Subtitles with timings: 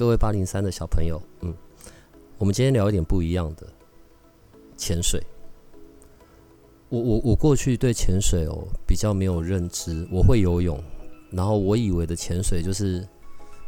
[0.00, 1.54] 各位八零三的小朋友，嗯，
[2.38, 3.66] 我们今天聊一点不一样的
[4.74, 5.22] 潜水。
[6.88, 10.82] 我我我过去对潜水哦比较没有认知，我会游泳，
[11.30, 13.06] 然后我以为的潜水就是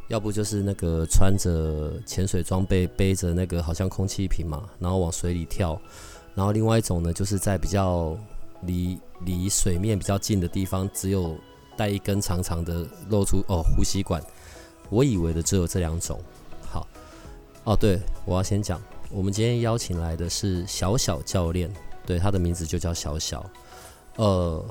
[0.09, 5.79] 要不就是那个穿着潜水装备，背着那个好像空气瓶嘛，然后往水里跳，
[6.35, 8.17] 然后另外一种呢就是在比较
[8.63, 11.37] 离离水面比较近的地方，只有
[11.77, 14.23] 带一根长长的露出哦呼吸管。
[14.93, 16.21] 我以为的只有这两种，
[16.71, 16.87] 好，
[17.65, 18.79] 哦，对，我要先讲，
[19.11, 21.73] 我们今天邀请来的是小小教练，
[22.05, 23.43] 对，他的名字就叫小小，
[24.17, 24.63] 呃，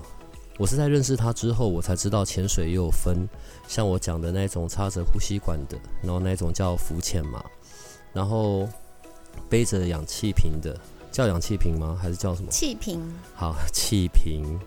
[0.59, 3.27] 我是在认识他之后，我才知道潜水也有分，
[3.67, 7.43] 像我讲的那种插着呼吸管的，然后那种叫浮潜嘛，
[8.13, 8.69] 然后
[9.49, 10.79] 背着氧气瓶的，
[11.11, 11.97] 叫氧气瓶吗？
[11.99, 12.51] 还是叫什么？
[12.51, 13.01] 气瓶。
[13.33, 14.59] 好，气瓶，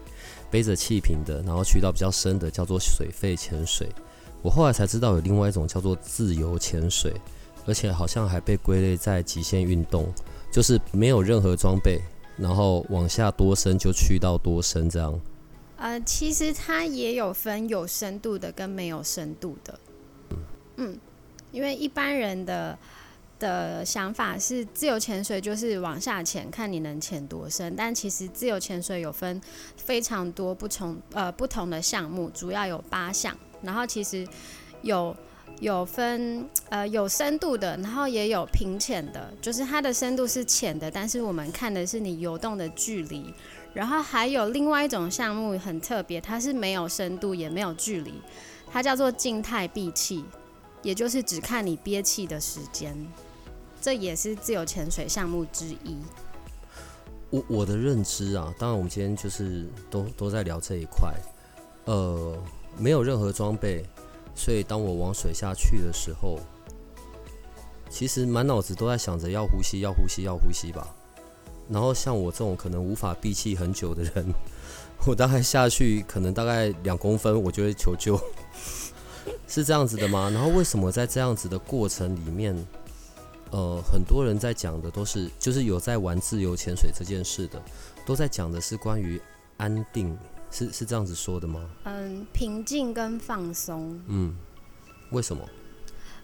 [0.50, 3.88] 背着气瓶的，然后去到比较深的，叫做水肺潜水。
[4.44, 7.10] 我后来才知道有另外一种叫做自由潜水，
[7.64, 10.12] 而且好像还被归类在极限运动，
[10.52, 11.98] 就是没有任何装备，
[12.36, 15.18] 然后往下多深就去到多深这样。
[15.78, 19.80] 呃，其实它也有分有深度的跟没有深度的。
[20.76, 20.98] 嗯，
[21.50, 22.78] 因为一般人的
[23.38, 27.74] 的想法是自由潜水就是往下潜，看你能潜多深。
[27.74, 29.40] 但其实自由潜水有分
[29.78, 33.34] 非常多不同呃不同的项目，主要有八项。
[33.64, 34.26] 然后其实
[34.82, 35.16] 有
[35.60, 43.32] 有分呃有深度的，然后也有平浅的，就是它的深度是浅的，但是我们看的是你游动的距离。
[43.72, 48.14] 然后还有另外一种项目很特别，它是没有深度也没有距离，
[48.70, 50.24] 它叫做静态闭气，
[50.82, 52.94] 也就是只看你憋气的时间。
[53.80, 55.96] 这也是自由潜水项目之一。
[57.30, 61.12] 我我的认知啊，当然我们今天就是都都在聊这一块，
[61.86, 62.38] 呃。
[62.78, 63.84] 没有任何装备，
[64.34, 66.38] 所以当我往水下去的时候，
[67.88, 70.86] 其实满脑子都在想着要呼吸，要呼吸，要呼吸吧。
[71.68, 74.26] 然后像我这种可能无法闭气很久的人，
[75.06, 78.20] 我大概下去可能大概两公分，我就会求救，
[79.48, 80.28] 是这样子的吗？
[80.30, 82.54] 然后为什么在这样子的过程里面，
[83.50, 87.62] 呃，很多人在讲的都是，就是有在玩自由潜水这件事的，
[88.04, 89.18] 都在讲的是关于
[89.56, 90.18] 安定。
[90.54, 91.68] 是是这样子说的吗？
[91.82, 94.00] 嗯，平静跟放松。
[94.06, 94.36] 嗯，
[95.10, 95.44] 为什么？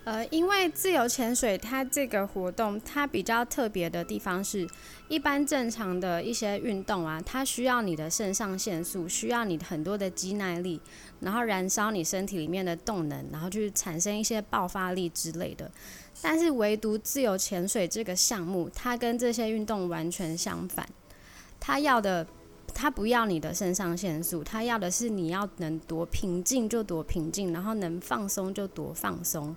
[0.05, 4.67] 呃，因为自由潜水它这个活动，它比较特别的地方是，
[5.09, 10.81] 一般正常的一些运动啊，它需要你的肾上腺素，需要你很多的肌耐力，
[11.19, 15.69] 然后燃烧你身体里面的动能，然后去产生一些爆发力之类的。
[16.23, 20.89] 但是唯独自由潜水这个项目，它跟这些运动完全相反，
[21.59, 22.25] 它要的。
[22.75, 29.55] 他不要你的肾上腺素，他要的是你要能多平静就多平静，然后能放松就多放松，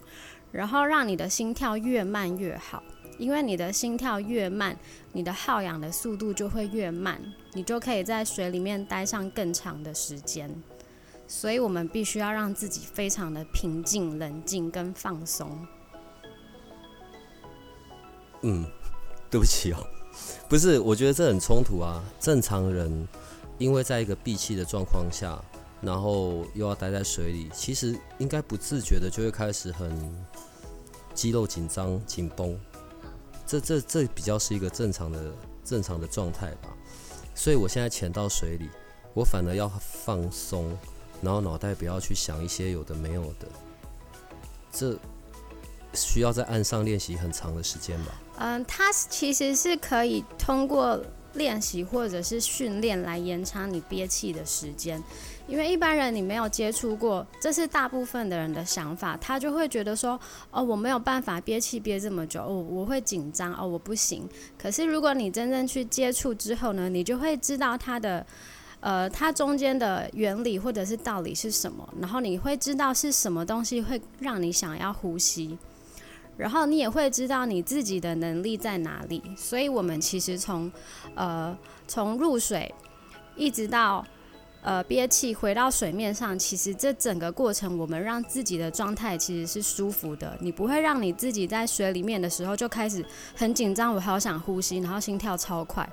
[0.52, 2.84] 然后让你的心跳越慢越好，
[3.18, 4.78] 因为你的心跳越慢，
[5.12, 7.22] 你的耗氧的速度就会越慢，
[7.54, 10.50] 你就可以在水里面待上更长的时间。
[11.26, 15.66] 所以我们必须要让自己非常的平静、冷静跟放松。
[18.42, 18.66] 嗯，
[19.32, 19.78] 对不起哦。
[20.50, 22.04] 不是，我觉得这很冲突啊。
[22.20, 23.08] 正常人
[23.58, 25.42] 因为在一个闭气的状况下，
[25.82, 29.92] 然后又要待在水里，其实应该不自觉的就会开始很
[31.14, 32.60] 肌肉紧张、紧绷。
[33.46, 35.32] 这、这、这比较是一个正常的、
[35.64, 36.70] 正常的状态吧。
[37.36, 38.70] 所以我现在潜到水里，
[39.14, 40.78] 我反而要放松，
[41.22, 43.48] 然后脑袋不要去想一些有的没有的。
[44.72, 44.98] 这
[45.94, 48.14] 需要在岸上练习很长的时间吧。
[48.38, 51.00] 嗯，它其实是可以通过
[51.34, 55.02] 练习或者是训练来延长你憋气的时间，
[55.48, 60.20] 因为一般人你没有接触过，这是大部分的人的想法，他就会觉得说，
[60.52, 64.28] 哦，我没有办法憋气憋这么久，哦，我会紧张，哦，我不行。
[64.58, 68.24] 可是如果你真正去接触之后呢，你就会知道它的，
[68.80, 75.58] 呃，它中间的原理或者是道理是什么，然后你会知道是什么东西会让你想要呼吸。
[76.36, 80.72] 然后你也会知道你自己的能力在哪里，所以我们其实从，
[81.16, 81.58] 呃，
[81.88, 82.74] 从入水
[83.36, 84.06] 一直到
[84.62, 95.88] 呃憋气回到水面上，其实这整个过程我们让自己的状态其实是舒服的，你不会让你自己在水里面的时候就开始很紧张，我好想呼吸，然后心跳超快。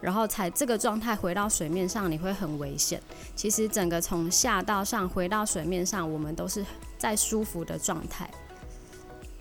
[0.00, 3.00] 然后才这个状态回到水面上，你会很危险。
[3.36, 6.64] 其实整个从下到上回到水面上，我们都是
[6.98, 8.28] 在舒服的状态。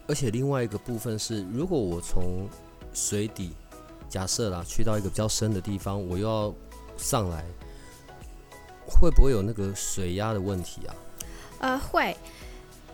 [0.07, 2.47] 而且另外一个部分是，如果我从
[2.93, 3.51] 水底
[4.09, 6.53] 假设啦，去到一个比较深的地方，我又要
[6.97, 7.45] 上来，
[8.85, 10.95] 会不会有那个水压的问题啊？
[11.59, 12.17] 呃，会，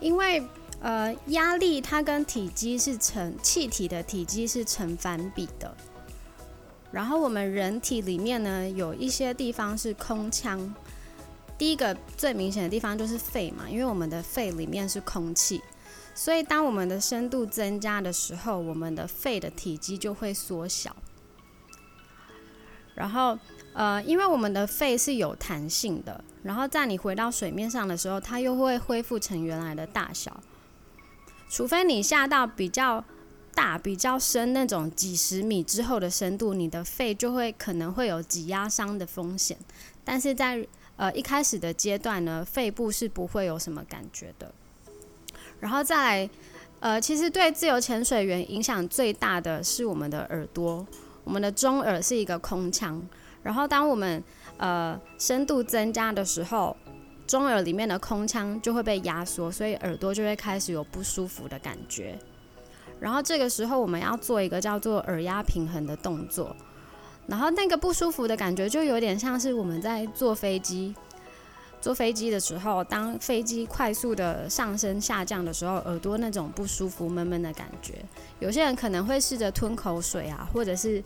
[0.00, 0.46] 因为
[0.80, 5.74] 呃压力它跟体积是成气体的体积是成反比的。
[6.92, 10.74] 然后我们人体里面呢，有一些地方是空腔。
[11.58, 15.60] 第一个最明显的地方就是肺嘛，因为我们的肺里面是空气，
[16.18, 20.96] 所以当我们的深度增加的时候，我们的肺的体积就会缩小。
[22.96, 23.38] 然后，
[23.72, 30.40] 呃，因为我们的肺是有弹性的，然后在你回到水面上的时候，它又会恢复成原来的大小，
[31.48, 33.04] 除非你下到比较。
[33.54, 39.58] 大比较深那种几十米之后的深度，你的肺就会可能会有挤压伤的风险。
[40.04, 44.54] 但是在呃一开始的阶段呢，肺部是不会有什么感觉的。
[45.60, 46.30] 然后再来，
[46.80, 50.86] 呃，其实对自由潜水员影响最大的是我们的耳朵，
[51.24, 53.02] 我们的中耳是一个空腔。
[53.42, 54.22] 然后当我们
[54.56, 56.76] 呃深度增加的时候，
[57.26, 62.18] 中耳里面的空腔就会被压缩，所以耳朵就会开始有不舒服的感觉。
[63.00, 66.54] 然后这个时候我们要做一个叫做耳压平衡的动作，
[67.26, 70.94] 然后那个不舒服的感觉就有点像是我们在坐飞机，
[71.80, 77.94] 坐飞机的时候，当飞机快速的上升下降的时候，耳朵那种不舒服闷闷的感觉。
[78.40, 81.02] 有些人可能会试着吞口水啊，或者是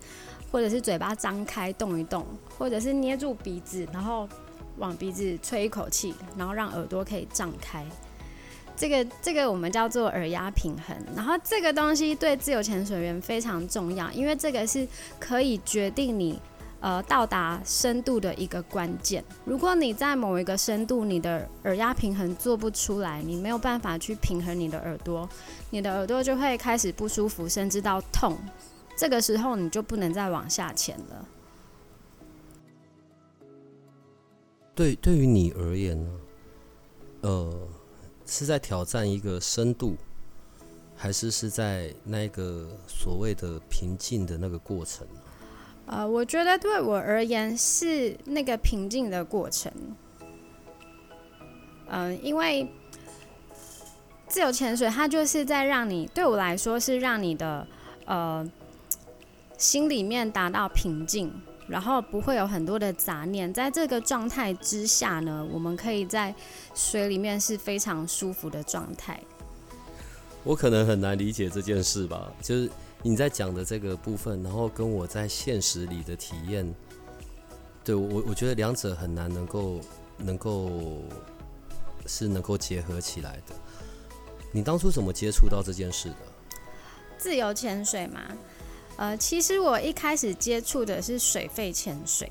[0.51, 2.27] 或者是嘴巴张开动一动，
[2.59, 4.29] 或者是捏住鼻子，然后
[4.79, 7.85] 往鼻子吹一口气，然后让耳朵可以胀开。
[8.75, 14.89] 这个这个我们叫做耳压平衡，然后这个东西对自由潜水员非常重要，因为这个是
[15.21, 16.41] 可以决定你
[16.83, 19.25] 呃到达深度的一个关键。
[19.47, 25.27] 如果你在某一个深度，你的耳压平衡做不出来，你没有办法去平衡你的耳朵，
[25.71, 28.37] 你的耳朵就会开始不舒服，甚至到痛。
[28.95, 31.27] 这个时候你就不能再往下潜了。
[34.75, 36.11] 对，对于你而言呢，
[37.23, 37.69] 呃。
[38.25, 39.95] 是在挑战一个深度，
[40.97, 45.07] 还是是在那个所谓的平静的那个过程？
[45.87, 49.71] 呃，我觉得对我而言是那个平静的过程。
[51.89, 52.67] 嗯，因为
[54.29, 57.67] 自由潜水，它就是在让你对我来说是让你的
[58.07, 58.49] 呃
[59.59, 61.33] 心里面达到平静。
[61.69, 66.35] 然后不会有很多的杂念，在这个状态之下呢，我们可以在
[66.75, 69.19] 水里面是非常舒服的状态。
[70.43, 72.69] 我可能很难理解这件事吧，就是
[73.03, 76.73] 你在讲的这个部分，然后跟我在现实里的体验，
[77.85, 79.81] 对我我觉得两者很难能够
[80.19, 81.03] 能够
[82.07, 83.55] 是能够结合起来的。
[84.53, 86.17] 你当初怎么接触到这件事的？
[87.19, 88.21] 自由潜水嘛。
[88.97, 92.31] 呃，其实我一开始接触的是水肺潜水，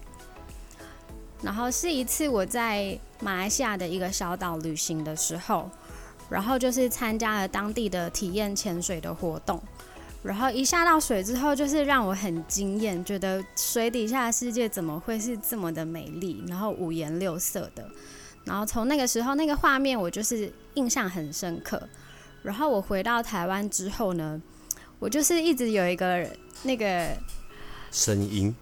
[1.42, 5.70] 然后是一次我在马来西亚的一个小岛旅行的时候，
[6.30, 9.60] 然后就是参加了当地的体验潜水的活动，
[10.24, 17.90] 然后一下到水之后，就是让我很惊艳，觉得水底下的世界怎么会是这么的美丽，然后五颜六色的，
[18.46, 21.82] 然后从那个时候那个画面我就是印象很深刻，
[22.44, 24.42] 然后我回到台湾之后呢，
[25.00, 26.28] 我就是一直有一个。
[26.64, 27.18] 那个
[27.92, 28.56] 声音，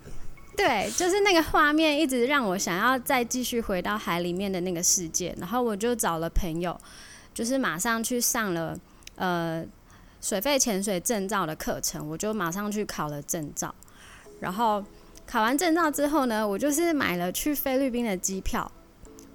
[0.55, 5.35] 对，就是那个画面，一直让我想要再继续回到海里面的那个世界。
[5.37, 6.79] 然后我就找了朋友，
[7.33, 8.79] 就是马上去上了
[9.15, 9.65] 呃
[10.21, 13.73] 水肺潜水证照的课程，我就马上去考了证照。
[14.39, 14.83] 然后
[15.25, 18.71] 考完证照之后呢，我就是买了去菲律宾的机票，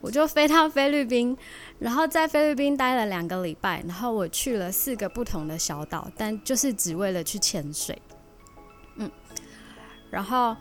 [0.00, 1.36] 我就飞到菲律宾，
[1.78, 3.82] 然后在菲律宾待了两个礼拜。
[3.86, 8.00] 然后我去了四个不同的小岛，但就是只为了去潜水。
[8.96, 9.10] 嗯，
[10.10, 10.56] 然后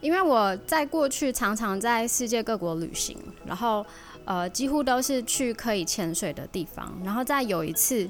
[0.00, 3.84] 因为我在过去常常在世界各国旅行，然后
[4.24, 7.00] 呃几乎都是去可以潜水的地方。
[7.04, 8.08] 然后在有一次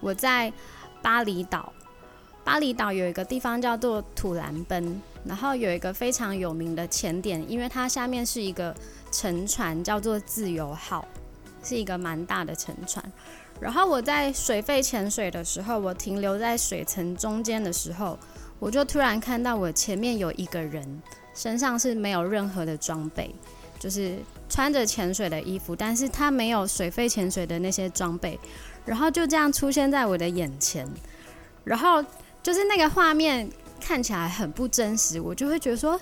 [0.00, 0.52] 我在
[1.02, 1.72] 巴厘岛，
[2.44, 8.74] 巴厘岛有一个地方叫做土兰奔，然后有一个非常有名的潜点，因为它下面是一个
[9.10, 11.06] 沉船，叫做自由号，
[11.62, 13.04] 是一个蛮大的沉船。
[13.60, 18.18] 然后我在水肺潜水的时候，我停留在水层中间的时候。
[18.58, 21.02] 我就突然看到我前面有一个人，
[21.34, 23.34] 身上是没有任何的装备，
[23.78, 24.18] 就是
[24.50, 28.38] 穿着潜水的衣服，但是他没有水肺潜水的那些装备，
[28.90, 30.84] 然后就这样出现在我的眼前，
[31.62, 32.04] 然后
[32.42, 33.48] 就是那个画面
[33.80, 35.98] 看起来很不真实，我就会觉得说，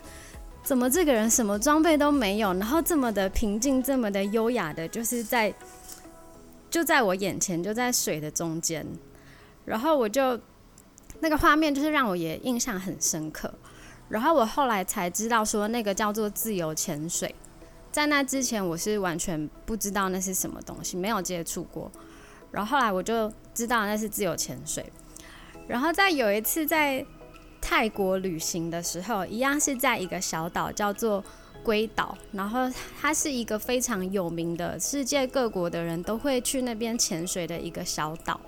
[0.63, 5.53] 怎么这个人什么装备都没有，然后这么的平静，这么的优雅的，就是在
[6.71, 8.87] 就在我眼前，就在水的中间，
[9.67, 10.41] 然后我就
[11.21, 13.53] 那个画面就是让我也印象很深刻。
[14.09, 17.35] 然后我后来才知道，说那个叫做自由潜水，
[17.93, 21.93] 在那之前我是完全不知道那是什么东西，没有接触过。
[22.51, 24.85] 然后后来我就知道那是自由潜水。
[25.67, 27.05] 然后在有一次在
[27.61, 31.23] 泰国旅行的时候，一样是在一个小岛叫做
[31.63, 38.41] 龟岛，然后它是一个非常有名的，世界各国的人都会去那边潜水的一个小岛。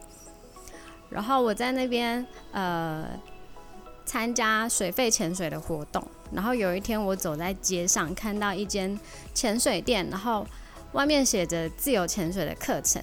[1.09, 3.07] 然后我在那边呃。
[4.07, 8.99] 参加水肺潜水的活动，然后有一天我走在街上，看到一间
[9.33, 10.45] 潜水店，然后
[10.95, 13.00] 外面写着自由潜水的课程，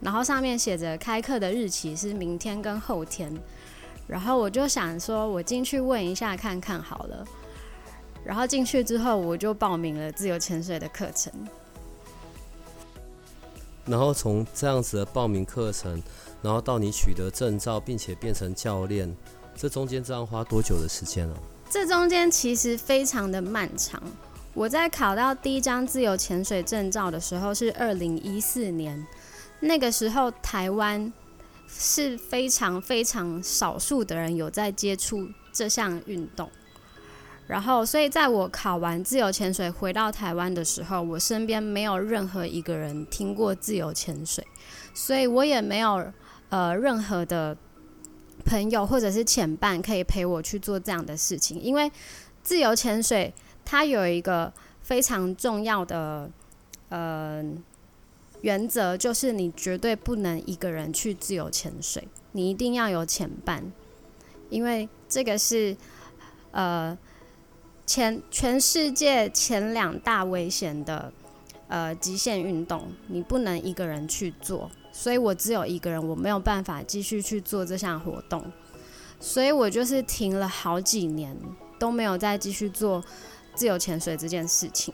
[0.00, 3.32] 然后上面写着开课的日期是明天跟后天，
[4.06, 7.24] 然后我就想说，我进去问一下看看好了，
[8.24, 11.32] 然后进去之后我就报名了自由潜水的课程，
[13.84, 16.02] 然后从这样子的报名课程，
[16.42, 19.14] 然后到你取得证照，并且变成教练。
[19.54, 21.36] 这中间这样花多久的时间了？
[21.68, 24.02] 这中间其实非常的漫长。
[24.54, 29.06] 我在考到第一张自由潜水证照的时候是二零一四年，
[29.60, 31.12] 那个时候台湾
[31.68, 36.50] 是非常非常少数的人有在接触这项运动。
[37.46, 44.46] 然后，所以在我考完自由潜水回到台湾的时候，我身边没有任何一个人听过自由潜水，
[44.94, 46.12] 所以我也没有
[46.48, 47.56] 呃任何的。
[48.42, 51.92] 朋友或者是潜伴可以陪我去做这样的事情，因为
[52.42, 53.32] 自由潜水
[53.66, 54.50] 它有一个
[54.80, 56.28] 非常重要的
[56.88, 57.44] 呃
[58.42, 63.72] 原则，就是你绝对不能一个人去自由潜水，你一定要有潜伴，
[64.48, 65.76] 因为这个是
[66.52, 66.96] 呃
[67.86, 71.12] 前全世界前两大危险的
[71.68, 74.70] 呃极限运动，你不能一个人去做。
[74.92, 78.44] 所以我只有一个人，我没有办法继续去做这项活动，
[79.20, 81.36] 所以我就是停了好几年，
[81.78, 83.04] 都没有再继续做
[83.54, 84.92] 自由潜水这件事情。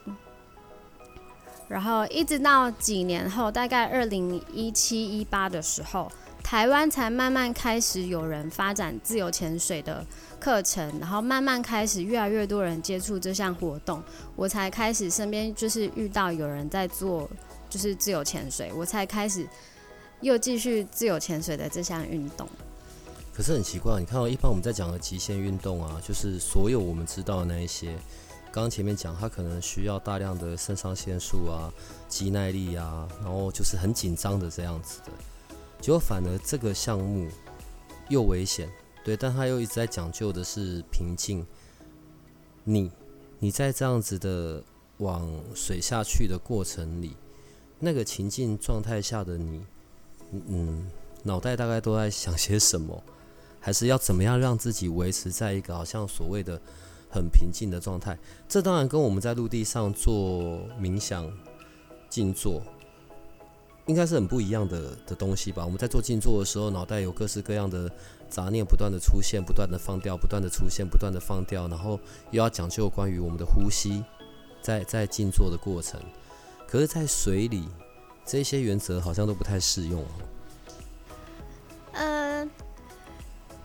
[1.69, 6.11] 然后一直到几年后，大概二零一七一八的时候，
[6.43, 10.05] 台湾才慢慢开始有人发展自由潜水的
[10.39, 14.03] 课程，然后慢慢开始越来越多人接触这项活动，
[14.35, 17.29] 我才开始身边就是遇到有人在做
[17.69, 19.47] 就是自由潜水，我才开始。
[20.23, 22.49] 又继续自由潜水的这项运动，
[23.35, 27.95] 可是很奇怪，你看到一般我们在讲的极限运动啊，就是所有我们知道的那一些，
[28.57, 31.71] 刚刚前面讲，他可能需要大量的肾上腺素啊、
[32.09, 35.13] 肌耐力啊，然后就是很紧张的这样子的，
[35.79, 37.29] 结果反而这个项目
[38.09, 38.67] 又危险，
[39.05, 41.45] 对，但他又一直在讲究的是平静。
[42.65, 42.91] 你
[43.39, 44.65] 你在这样子的
[45.01, 47.15] 往水下去的过程里，
[47.79, 49.67] 那个情境状态下的你。
[50.33, 50.91] 嗯，
[51.23, 53.03] 脑袋大概都在想些什么？
[53.61, 56.59] 还是要怎么样让自己维持在一个好像所谓的
[57.17, 58.17] 很平静的状态？
[58.49, 61.31] 这当然跟我们在陆地上做冥想、
[62.09, 62.63] 静坐，
[63.87, 65.65] 应该是很不一样的的东西吧？
[65.65, 67.91] 我们在做静坐的时候，脑袋有各式各样的
[68.29, 71.99] 杂念不断的出现，不断的放掉，不断的出现，不断的放掉，然后
[72.31, 74.05] 又要讲究关于我们的呼吸，
[74.63, 76.01] 在在静坐的过程。
[76.69, 77.69] 可是，在水里。
[78.29, 80.09] 这些原则好像都不太适用哦。
[81.93, 82.45] 呃，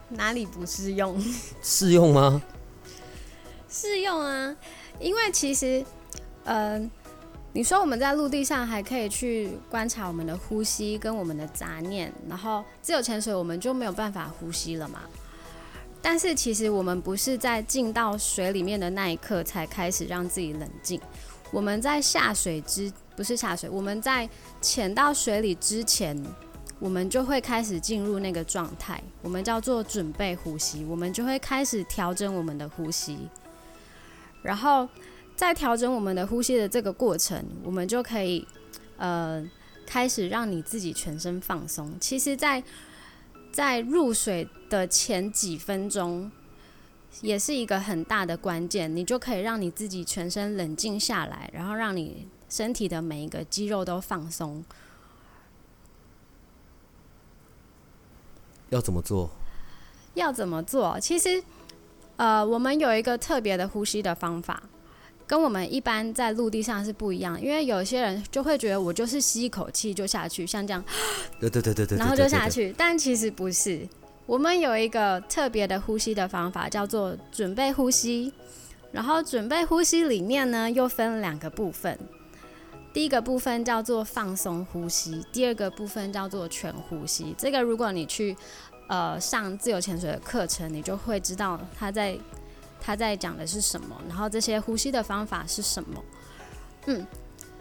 [0.07, 1.19] 哪里不适用？
[1.63, 2.39] 适用吗？
[3.71, 4.55] 适用啊，
[4.99, 5.83] 因为其实，
[6.43, 6.77] 呃，
[7.53, 14.99] 你说我们在陆地上还可以去观察我们的呼吸跟我们的杂念，然后自由潜水我们就没有办法呼吸了嘛。
[16.01, 20.99] 但是其实我们不是在进到水里面的那一刻才开始让自己冷静，
[21.51, 22.91] 我们在下水之。
[23.13, 24.27] 不是下水，我们在
[24.61, 26.17] 潜到水里之前，
[26.79, 33.19] 我们就会开始进入那个状态，我们叫做准备呼吸，我们就会开始调整我们的呼吸，
[34.41, 34.87] 然后
[35.35, 38.47] 在调整我们的呼吸的这个过程，我们就可以
[38.97, 39.43] 呃
[39.85, 41.97] 开始让你自己全身放松。
[41.99, 42.63] 其实，在
[43.51, 46.31] 在入水的前几分钟，
[47.21, 52.27] 也是一个很大的关键，你就可以让你自己全身冷静下来，然后让你。
[52.51, 54.61] 身体的每一个肌肉都放松。
[58.67, 59.29] 要怎么做？
[60.15, 60.99] 要怎么做？
[60.99, 61.41] 其实，
[62.21, 64.61] 呃，我们有一个特别的呼吸的方法，
[65.25, 70.85] 跟我们一般在陆地上是不一样，因为有些人就会觉得我就是吸一口气就下去，像这样，
[71.39, 73.87] 对对对对对，然后就下去，但其实不是。
[74.27, 78.31] 我们有一个特别的呼吸的方法，叫做准备呼吸。
[78.91, 81.97] 然后准备呼吸里面呢，又分两个部分。
[82.93, 87.33] 第一个部分叫做放松呼吸，第二个部分叫做全呼吸。
[87.35, 88.35] 这个如果你去
[88.91, 92.19] 呃上自由潜水的课程，你就会知道他在
[92.81, 96.03] 他在讲的是什么，然后这些呼吸的方法是什么。
[96.87, 97.07] 嗯，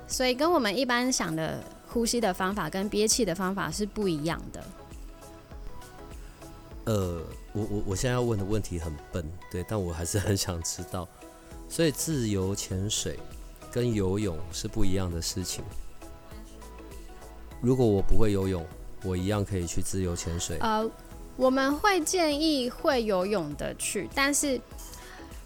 [0.09, 4.65] 所以跟我们一般想的呼吸的方法跟憋气的方法是不一样的。
[6.87, 7.23] 呃，
[7.53, 11.07] 我我我现在要问的问题很笨，对，但我还是很想知道。
[11.69, 13.21] 所以自由潜水
[13.71, 15.63] 跟游泳是不一样的事情。
[17.61, 18.67] 如果我不会游泳，
[19.05, 20.59] 我一样可以去自由潜水。
[20.59, 20.91] 呃，
[21.41, 24.61] 我们会建议会游泳的去，但是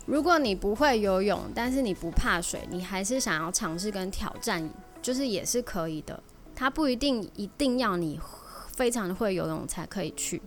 [0.06, 4.68] 如果你不会游泳，但是你不怕水，你还是想要尝试跟挑战，
[5.00, 6.20] 就是也是可以的。
[6.52, 8.18] 它不一定一定要你
[8.72, 10.42] 非常会游泳才可以去。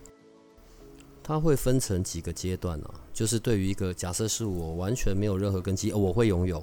[1.22, 3.00] 它会分成几个阶段啊？
[3.14, 6.62] 就是对于一个假设是我完全没有任何根基，我会游泳，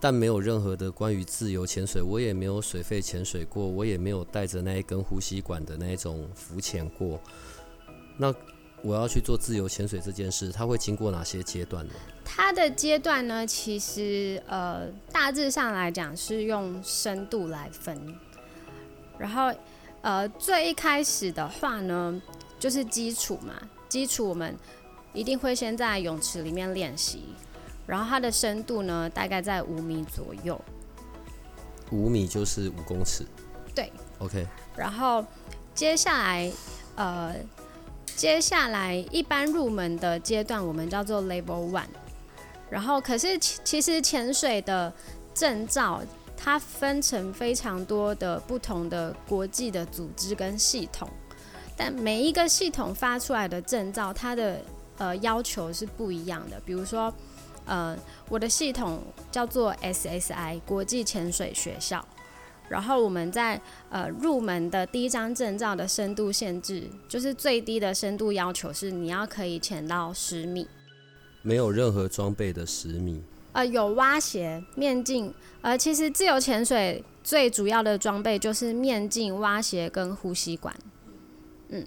[0.00, 7.20] 但没有任何的关于自由潜水，我也没有水肺潜水过，我也没有带着那一根呼吸管的那种浮潜过。
[8.16, 8.34] 那
[8.82, 11.92] 我要去做自由潜水这件事，它会经过哪些阶段呢？
[12.24, 18.16] 它的阶段呢，其实呃大致上来讲是用深度来分，
[19.18, 19.52] 然后
[20.02, 22.22] 呃最一开始的话呢，
[22.58, 23.54] 就是基础嘛。
[23.88, 24.54] 基础我们
[25.12, 27.24] 一定会先在泳池里面练习，
[27.86, 30.60] 然后它的深度呢大概在五米左右。
[31.92, 33.24] 五米就是五公尺。
[33.74, 33.92] 对。
[34.18, 34.46] OK。
[34.76, 35.24] 然后
[35.72, 36.52] 接下来，
[36.96, 37.34] 呃，
[38.16, 41.84] 接下来一般入门的阶段我们叫做 Level One。
[42.70, 44.92] 然后可是其实潜水的
[45.34, 46.02] 证照
[46.36, 51.08] 它分成非常多的不同的国际的组织跟系统。
[51.76, 54.60] 但每一个系统发出来的证照，它的
[54.96, 56.58] 呃要求是不一样的。
[56.64, 57.12] 比如说，
[57.66, 57.94] 呃，
[58.30, 62.02] 我的系统叫做 SSI 国际潜水学校，
[62.68, 70.66] 然后我们在呃入门的第一张证照的深度限制，就是最低的深度要求是你要可以潜到十米，
[71.42, 73.22] 没有任何装备的十米。
[73.52, 80.74] 呃，有蛙鞋、面镜，呃，其实自由潜水最主要的装备就是面镜、蛙鞋跟呼吸管。
[81.68, 81.86] 嗯，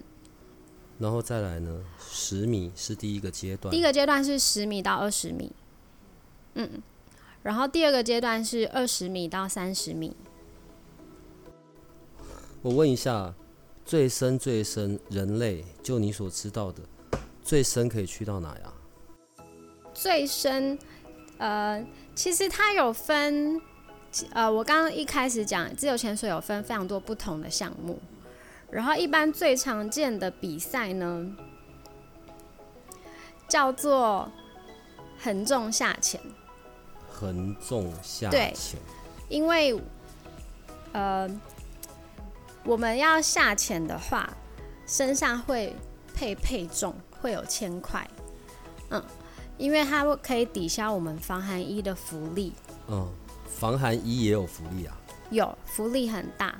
[0.98, 1.84] 然后再来呢？
[2.00, 3.72] 十米是第一个阶段。
[3.72, 5.52] 第一个阶段是十米到二十米，
[6.56, 6.82] 嗯，
[7.44, 10.16] 然后第二个阶段是二十米到三十米。
[12.62, 13.34] 我问一下，
[13.86, 16.82] 最深最深，人类就你所知道的，
[17.42, 18.74] 最深可以去到哪呀？
[19.94, 20.78] 最深，
[21.38, 21.82] 呃，
[22.14, 23.62] 其实它有分，
[24.34, 27.98] 呃，我刚刚一开始讲自由潜水有分非常多不同的项目。
[28.70, 31.34] 然后，一般最常见的比赛呢，
[33.48, 34.30] 叫做
[35.18, 36.20] 横纵下潜。
[37.10, 38.78] 横纵下潜。
[39.30, 39.82] 因为，
[40.92, 41.28] 呃，
[42.64, 44.30] 我们要下潜的话，
[44.86, 45.76] 身上会
[46.14, 48.08] 配配重，会有铅块。
[48.90, 49.04] 嗯，
[49.58, 52.54] 因为它可以抵消我们防寒衣的浮力。
[52.88, 53.08] 嗯，
[53.48, 54.98] 防寒衣也有浮力啊？
[55.30, 56.56] 有，浮力很大。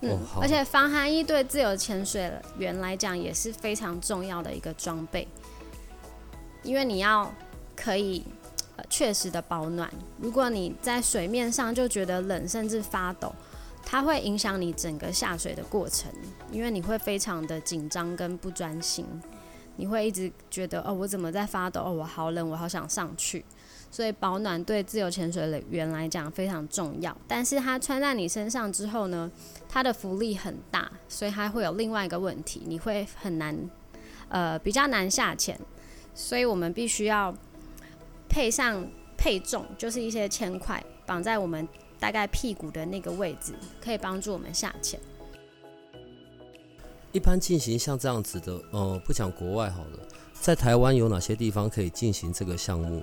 [0.00, 5.26] 嗯，而且防寒衣对自由潜水员来讲也是非常重要的一个装备，
[6.62, 7.32] 因为你要
[7.74, 8.24] 可以
[8.90, 9.90] 确实的保暖。
[10.18, 13.34] 如果你在水面上就觉得冷，甚至发抖，
[13.84, 16.10] 它会影响你整个下水的过程，
[16.50, 19.06] 因为你会非常的紧张跟不专心，
[19.76, 21.82] 你会一直觉得哦，我怎么在发抖？
[21.82, 23.44] 哦，我好冷，我好想上去。
[23.90, 29.30] 所以保暖对自由潜水员来讲非常重要，但是它穿在你身上之后呢，
[29.68, 33.70] 它的浮力很大，所以它会有另外一个问题，你会很难，
[34.28, 35.56] 呃，比较难下潜。
[36.12, 37.32] 所以我们必须要
[38.28, 38.84] 配上
[39.16, 41.68] 配重，就是一些铅块绑在我们
[42.04, 45.00] 大概屁股的那个位置，可以帮助我们下潜。
[47.12, 49.98] 一般进行像这样子的，呃，不讲国外好了，
[50.38, 53.02] 在台湾有哪些地方可以进行这个项目？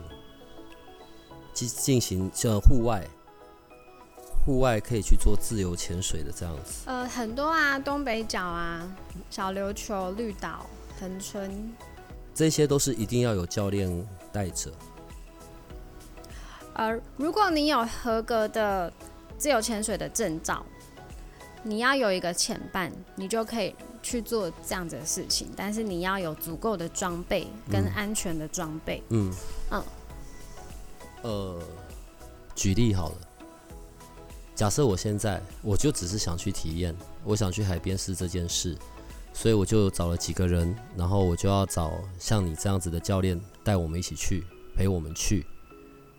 [1.52, 3.04] 进进行像户外，
[4.46, 6.84] 户外可以去做自由潜水的这样子。
[6.86, 8.88] 呃，很多啊，东北角啊，
[9.32, 10.68] 小琉球、绿岛、
[11.00, 11.74] 恒春，
[12.36, 14.72] 这些都是一定要有教练带着。
[16.74, 18.92] 呃，如果你有合格的
[19.38, 20.66] 自由潜水的证照，
[21.64, 25.50] 你要有一个潜伴，你就可以去做这样子的事情。
[25.56, 29.04] 但是你要有足够的装备跟安全的装备。
[29.10, 29.34] 嗯
[29.70, 29.84] 嗯。
[31.24, 31.62] 呃，
[32.56, 33.16] 举例好了，
[34.56, 38.76] 假设我现在我就只是想去体验，我想去海边试这件事，
[39.34, 44.44] 所以我就找了几个人，然后我就要找像你这样子的教练带我们一起去，
[44.76, 45.46] 陪我们去，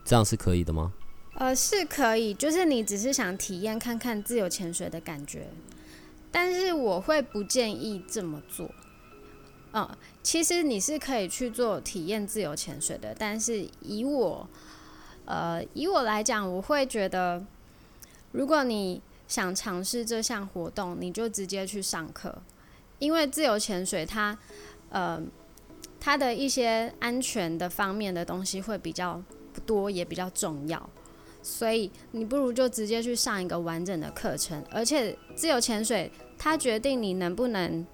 [0.05, 0.93] 这样是可以的吗？
[1.35, 5.49] 呃，是可以，就是你只是想体验看看自由潜水的感觉，
[6.31, 8.71] 但是我会不建议这么做。
[9.73, 9.89] 嗯，
[10.23, 14.47] 其实你是可以去做体验自由潜水的，但是以我，
[15.25, 17.43] 呃，以我来讲，我会觉得，
[18.33, 22.43] 如果你想尝试这项活动，你就直接去上课，
[22.99, 24.39] 因为自由潜水它，
[24.91, 25.23] 呃，
[25.99, 29.23] 它的一些安全的方面的东西会比较
[29.61, 30.89] 多，也比较重要。
[31.43, 37.85] 所以你不如就直接去上一个完整的课程，而且自由潜水它决定你能不能，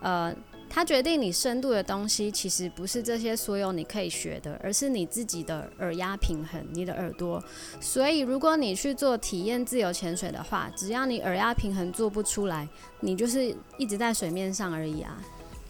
[0.00, 0.34] 呃，
[0.68, 7.40] 它决定你深度的东西，其实不是这些所有你可以学的，而是你自己的耳压平衡，你的耳朵。
[7.80, 15.16] 所以如果你去做体验自由潜水的话，只要你耳压平衡做不出来，你就是一直在水面上而已啊。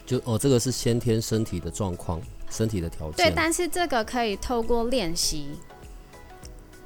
[0.07, 2.19] 就哦，这个是先天身体的状况，
[2.51, 3.27] 身体的条件。
[3.27, 5.51] 对，但是这个可以透过练习。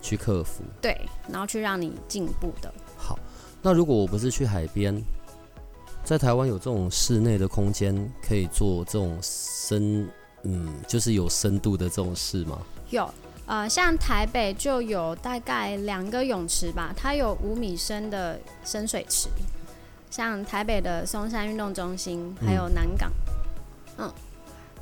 [0.02, 2.72] 去克服，对，然后去让你进步的。
[2.96, 3.18] 好，
[3.60, 4.98] 那如果我不是去海边，
[6.02, 10.08] 在台湾有这种室内的空间可以做这种深，
[10.44, 12.58] 嗯，就是有深度的这种事吗？
[12.88, 13.12] 有，
[13.44, 19.28] 呃，像台北就有大概两个泳池吧，它有五米深的深水池，
[20.10, 23.12] 像台北的松山运动中心，还有南港，
[23.98, 24.10] 嗯。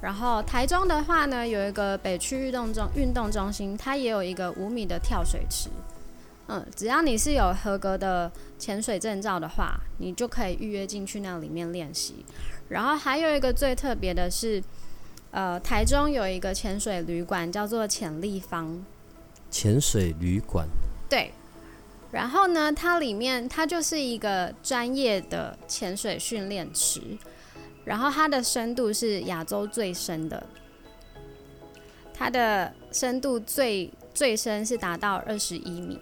[0.01, 5.69] 然后台中的话呢，有一个北区运动中运动中心，它也有一个五米的跳水池。
[6.47, 12.25] 嗯，只要你是有合格的潜水证照的话，你就可以预约进去那里面练习。
[12.69, 14.63] 然后还有一个最特别的是，
[15.31, 18.83] 呃，台中有一个潜水旅馆叫做潜立方。
[19.51, 20.67] 潜水旅馆。
[21.09, 21.33] 对。
[22.13, 27.03] 然后呢，它里面它就是一个专业的潜水训练池。
[27.89, 30.47] 然后它的深度是亚洲最深的，
[32.13, 35.99] 它的深度最最深是达到二十一米。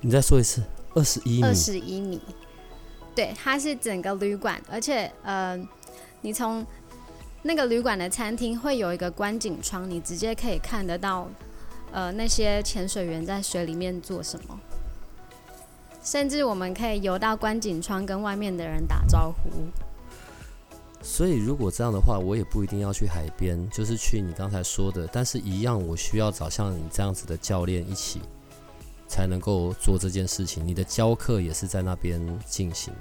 [0.00, 0.62] 你再说一次，
[0.94, 1.42] 二十一米。
[1.42, 2.20] 二十一米，
[3.12, 5.60] 对，它是整个旅馆，而且呃，
[6.20, 6.64] 你从
[7.42, 11.28] 那个旅馆的餐厅会有一个观景窗，你直接可以看得到
[11.90, 14.60] 呃那些潜水员在水里面做什么，
[16.04, 19.50] 甚至我们可以游到观景窗跟外面的人打招呼。
[21.06, 25.06] 所以，如果这样的话，我也不一定要去海边，就是去你刚才说的。
[25.12, 28.22] 但是，一样我需要找像你这样子的教练一起，
[29.06, 30.66] 才能够做这件事情。
[30.66, 32.92] 你的教课也是在那边进行。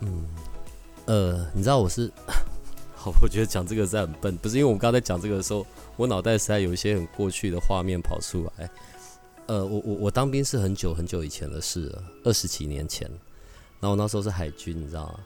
[0.00, 0.24] 嗯，
[1.06, 2.12] 呃，你知道我是，
[2.94, 5.64] 好，我觉得讲这个是很笨，不是因为我们刚才讲这个的时候，
[5.96, 8.70] 我脑袋实在有一些很过去的画面跑出来。
[9.46, 13.08] 呃，我我我当兵是很久很久以前的事了，二十几年前。
[13.80, 15.20] 然后那时候是海军，你知道吗？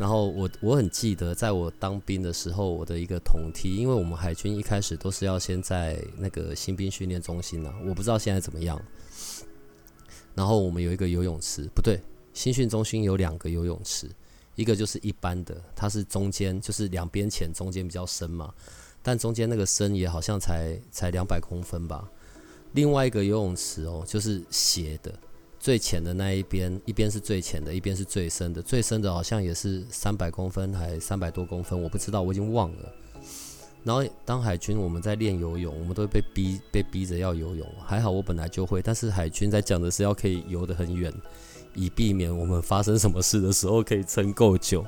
[0.00, 8.80] 然后我我很记得，在我当兵的时候，我的一个同梯，因为我们海军一开始都是要先在那个新兵训练中心啊，我不知道现在怎么样。
[10.34, 12.00] 然后我们有一个游泳池，不对，
[12.32, 14.08] 新训中心有两个游泳池，
[14.54, 18.54] 一个就是一般的，它是中间就是两边浅，中间比较深嘛，
[19.02, 22.10] 但中间那个深也好像才才两百公分吧。
[22.72, 25.12] 另外一个游泳池哦，就是斜的。
[25.60, 28.62] 最浅的那一边，一边是最浅的，一边是最深的。
[28.62, 32.92] 最深的好像也是三百公分，还三百多公分，我不知道，我已经忘了。
[33.84, 37.66] 然后当海军，我们在练游泳，我们都会被逼被逼着要游泳。
[37.84, 41.12] 还好我本来就会，但是海军在讲的是要可以游得很远，
[41.74, 44.82] 以避免我们发生什么事的时候可以撑够久。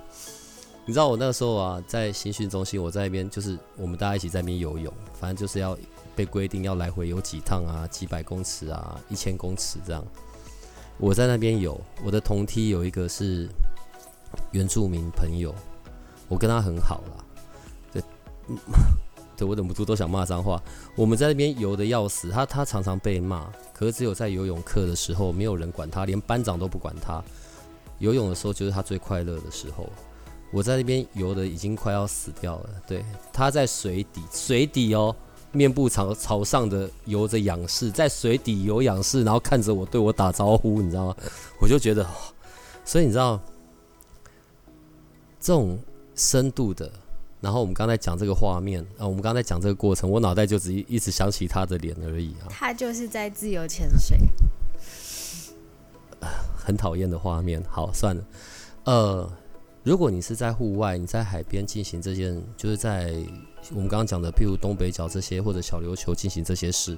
[0.87, 5.78] 你知道我那个时候啊，在新训中心，我在那边就是我们大家一起在那边游泳，反正就是要
[6.16, 10.02] 被规定要来回游几趟啊，几百公尺啊，一千公尺这样。
[10.98, 13.48] 我在那边有我的同梯有一个是
[14.52, 15.55] 原住民朋友，
[16.28, 17.24] 我跟他很好啦。
[17.92, 18.02] 对，
[19.37, 20.62] 对我忍不住都想骂脏话。
[20.94, 27.22] 我们在那边游的要死，他他常常被骂，可是只有在游泳课的时候，没有人管他，连班长都不管他。
[27.98, 29.90] 游泳的时候就是他最快乐的时候。
[30.52, 33.02] 我在那边游的已经快要死掉了，对，
[33.33, 35.16] 他在水底，水底哦。
[35.52, 41.16] 面部朝朝上的游着仰视，在水底游仰视，然后看着我对我打招呼，你知道吗？
[41.60, 42.06] 我就觉得，
[42.84, 43.38] 所以你知道，
[45.38, 45.78] 这种
[46.14, 46.90] 深度的，
[47.40, 52.48] 然后我们刚才讲这个画面啊，我们刚才讲这个过程，我脑袋就只一直想起他的脸而已啊。
[52.48, 54.16] 他就是在自由潜水，
[56.56, 57.62] 很讨厌的画面。
[57.68, 58.24] 好，算了，
[58.84, 59.30] 呃，
[59.84, 63.12] 如果你是在户外，你在海边进行这件，就是在
[63.70, 66.96] 我们刚刚讲的，譬如东北角这些或者小琉球进行这些事，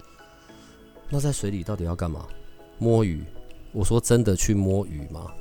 [1.09, 2.27] 那在水里到底要干嘛？
[2.79, 3.25] 摸鱼？
[3.73, 5.33] 我说真的去摸鱼吗？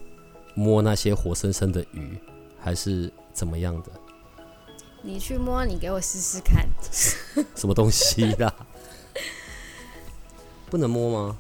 [0.56, 2.18] 摸那些活生生的鱼，
[2.60, 3.92] 还是怎么样的？
[5.02, 6.66] 你去摸，你给我试试看。
[7.56, 8.54] 什么东西啦？
[10.70, 11.38] 不能摸吗？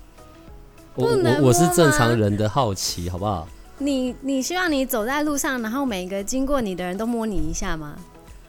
[0.95, 3.47] 我我我是正常人的好奇，好不好？
[3.77, 7.97] 你你希望你走在路上，然后每个经过你的人都摸你一下吗？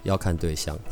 [0.03, 0.79] 要看对象。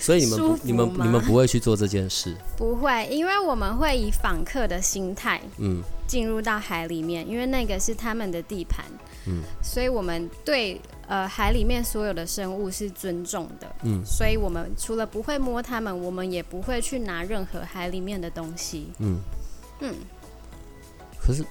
[0.00, 8.86] 所以你们不你们你们不会去做这件事，不会，因为我们会以访客的心态嗯进入到海里面，因为那个是他们的地盘，
[9.26, 18.88] 嗯所以我们对呃海里面所有的生物是尊重的，嗯所以我们除了不会摸它们，我们也不会去拿任何海里面的东西。
[19.00, 19.18] 嗯。
[19.80, 19.94] 嗯，
[21.28, 21.44] 可是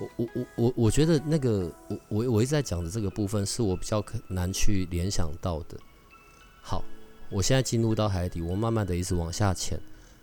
[0.00, 5.78] 我我我我我觉得那个我我我一直在讲的这个部分是我比较可难去联想到的。
[6.60, 6.82] 好，
[7.30, 9.78] 我现在进入到海底，我慢慢的一直往下潜，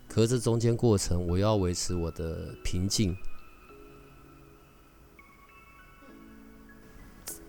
[0.06, 3.16] 可是这中间过程我要维持我的平静，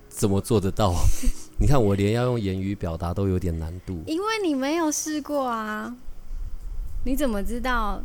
[0.08, 0.94] 怎么做得到？
[1.60, 4.02] 你看我连要用言语表达都有点难度。
[4.08, 5.94] 因为你没有试过啊，
[7.04, 8.02] 你怎么知道？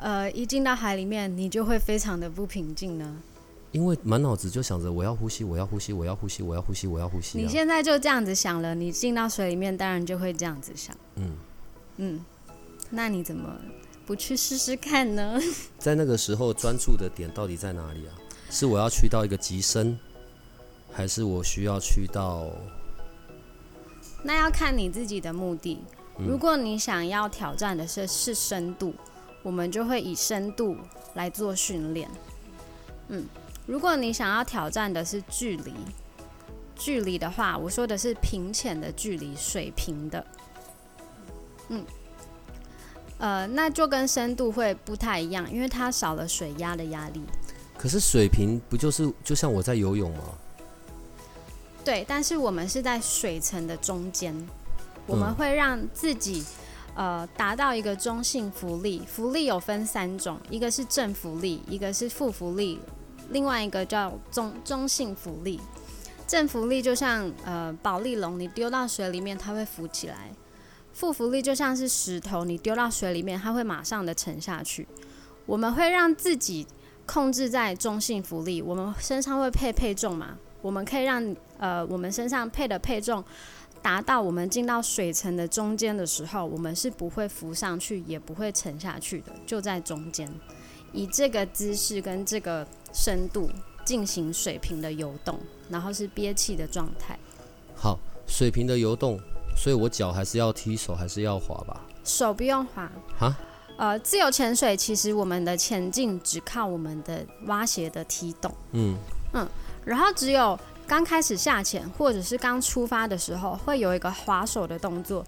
[0.00, 3.16] 呃，一进到海里面，你就会非常的不平静呢？
[3.72, 7.40] 因为满脑子就想着我要呼吸，我要呼吸，我要呼吸，我要呼吸，我要呼吸、啊。
[7.42, 10.96] 你现在就这样子想了，你进到水里面，当然就会这样子想。
[11.16, 11.36] 嗯，
[11.96, 12.24] 嗯，
[12.90, 13.54] 那你怎么
[14.06, 15.38] 不去试试看呢？
[15.78, 18.14] 在那个时候专注的点到底在哪里啊？
[18.50, 19.98] 是我要去到一个极深，
[20.92, 22.46] 还是我需要去到？
[24.22, 25.78] 那要看你自己的目的。
[26.18, 28.94] 嗯如果你想要挑战的是是深度，
[29.46, 30.76] 我们就会以深度
[31.14, 32.10] 来做训练。
[33.06, 33.24] 嗯，
[33.64, 35.72] 如果你想要挑战的是距离，
[36.74, 40.26] 距离的话，我说的是平浅的距离，水平的。
[41.68, 41.84] 嗯，
[43.18, 47.22] 呃，那就跟深度会不太一样，因为它少了水压的压力。
[47.78, 50.24] 可是水平不就是就像我在游泳吗？
[51.84, 54.34] 对，但是我们是在水层的中间，
[55.06, 56.44] 我们会让自己
[56.96, 59.02] 呃达到一个中性浮力。
[59.06, 62.80] 浮力有分三种，一个是正浮力，一个是负浮力，
[63.30, 65.60] 另外一个叫中中性浮力。
[66.26, 70.34] 正浮力就像呃保利龙，你丢到水里面它会浮起来；
[70.92, 74.88] 负浮力就像是石头，你丢到水里面它会马上的沉下去。
[75.46, 76.66] 我们会让自己
[77.06, 83.22] 控制在中性浮力，我们身上会配配重嘛，我们可以让呃我们身上配的配重
[83.82, 90.28] 达到我们进到水层的中间的时候，我们是不会浮上去，也不会沉下去的，就在中间，
[90.92, 93.50] 以这个姿势跟这个深度
[93.84, 97.18] 进行水平的游动，然后是憋气的状态，
[97.76, 99.20] 好，水平的游动，
[99.56, 101.80] 所以我脚还是要踢，手还是要滑吧？
[102.02, 102.90] 手不用滑。
[103.18, 103.36] 哈，
[103.76, 108.52] 呃，自由潜水其实我们的前进只靠我们的蛙鞋的踢动。
[108.72, 108.96] 嗯
[109.32, 109.48] 嗯
[109.84, 115.24] 然后只有刚开始下潜或者是刚出发的时候，会有一个划手的动作。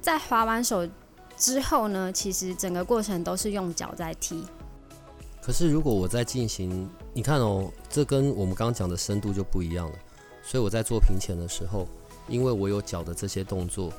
[0.00, 0.86] 在划完手
[1.36, 4.44] 之后呢，其实整个过程都是用脚在踢。
[5.40, 9.96] 可是如果我在进行，你看哦，这跟我们刚刚讲的深度就不一样了。
[10.42, 11.86] 所以我在做平潜的时候，
[12.26, 13.92] 因为我有脚的这些动作，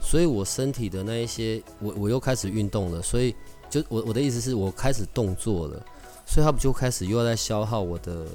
[0.00, 3.00] 所以我身体的那一些，我我又开始运动了。
[3.00, 3.34] 所以
[3.70, 5.82] 就我我的意思是我开始动作了，
[6.26, 8.26] 所以它不就开始又要在消耗我的，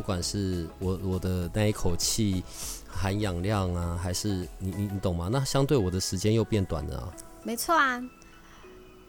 [0.00, 2.42] 不管是我我的那一口气
[2.88, 5.28] 含氧量啊，还是你你你懂吗？
[5.30, 7.14] 那相对我的时间又变短了啊。
[7.42, 8.02] 没错啊，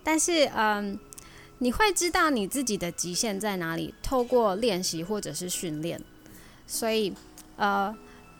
[0.04, 0.99] 但是嗯，
[1.60, 6.04] 你会知道你自己的极限在哪里，透过练习或者是训练。
[6.67, 7.13] 所以
[7.56, 7.95] 呃，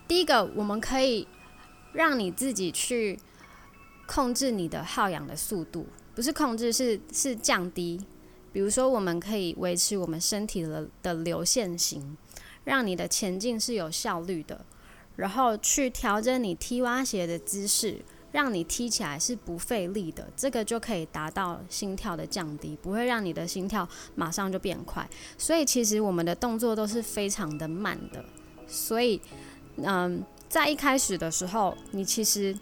[0.06, 1.26] 第一个我们可以
[1.94, 3.18] 让你自己去
[4.06, 8.06] 控制你的耗氧的速度，不是控制，是是降低。
[8.54, 12.18] 比如说，我们可以维持我们身体的的流线型，
[12.64, 14.66] 让你的前进是有效率的，
[15.16, 18.00] 然后去调整你踢蛙鞋的姿势，
[18.32, 25.08] 让你踢起来是不费力的，这个就可以达到心跳的降低，不会让你的心跳马上就变快。
[25.38, 28.24] 所以其实我们的动作都是非常的慢的，
[28.68, 29.20] 所以
[29.78, 32.58] 嗯，在一开始的时候，你其实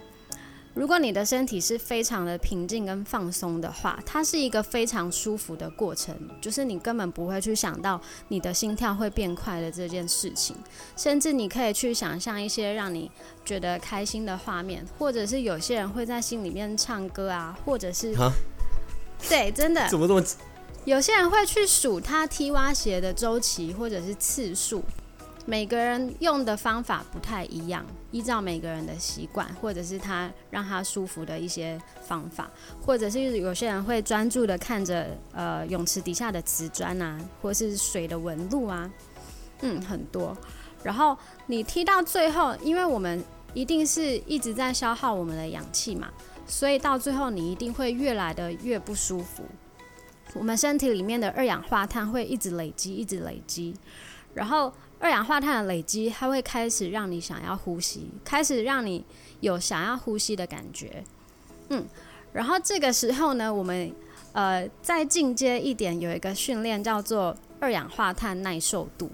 [0.79, 10.55] 如果你的身体是非常的平静跟放松的话，它是一个非常舒服的过程，就是你根本不会去想到你的心跳会变快的这件事情，
[10.95, 13.11] 甚至你可以去想象一些让你
[13.43, 18.31] 觉得开心的画面，或者是有些人会在心里面唱歌啊，或者是哈？
[19.27, 19.85] 对，真的。
[19.89, 20.23] 怎么这么
[20.85, 24.81] 有些人会去数他踢蛙鞋的周期或者是次数，
[25.49, 32.47] 每个人用的方法不太一样，依照每个人的习惯，或者是他让他舒服的一些方法，
[32.79, 38.87] 或者是有些人会专注的看着呃泳池底下的瓷砖啊，或是水的纹路啊，
[39.61, 40.37] 嗯，很多。
[40.83, 43.23] 然后你踢到最后，因为我们
[43.55, 46.09] 一定是一直在消耗我们的氧气嘛，
[46.45, 49.43] 所以到最后你一定会越来的越不舒服。
[50.35, 53.75] 我们身体里面的二氧化碳会一直累积，一直累积，
[54.35, 59.03] 然后二氧化碳的累积，它会开始让你想要呼吸，开始让你
[59.39, 61.03] 有想要呼吸的感觉。
[61.69, 61.85] 嗯，
[62.33, 63.91] 然后这个时候呢，我们
[64.33, 69.09] 呃再进阶一点，有一个训练叫做二氧化碳耐受度。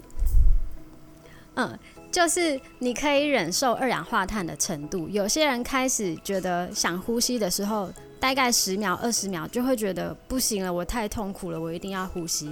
[1.54, 1.78] 嗯，
[2.10, 5.08] 就是你可以忍受二氧化碳的程度。
[5.08, 12.50] 有些人开始觉得想呼吸的时候，大概十秒、二十秒就会觉得不行了，我太痛苦了，我一定要呼吸。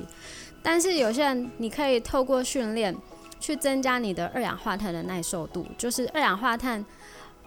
[0.62, 2.96] 但是有些人，你可以透过训练
[3.44, 6.82] 去增加你的二氧化碳的耐受度，就是二氧化碳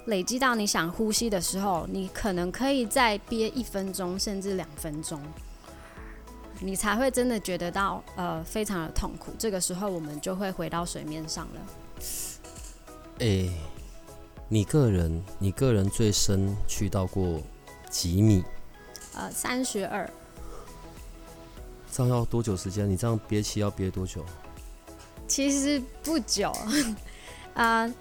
[0.06, 5.20] 累积到你想呼吸的时候，你可能可以再憋一分钟甚至两分钟。
[6.60, 11.62] 你才会真的觉得到呃非常的痛苦，这个时候我们就会回到水面上了。
[13.22, 13.50] 哎，
[14.48, 17.42] 你个人你个人最深去到过
[17.90, 18.44] 几米？
[19.16, 20.08] 呃，三十二。
[21.92, 22.88] 这样要多久时间？
[22.88, 24.24] 你这样憋气要憋多久？
[25.28, 26.52] 其实不久，
[27.54, 27.92] 啊，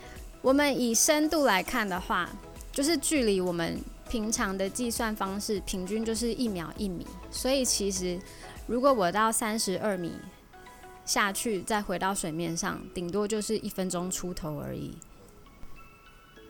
[0.42, 2.30] 我们以深度来看的话，
[2.72, 8.18] 就是距离我们平常的计算方式，平均就是一秒一米，所以其实。
[8.68, 10.12] 如果我到三十二米
[11.04, 14.92] 下去，再回到水面上，顶多就是一分钟出头而已。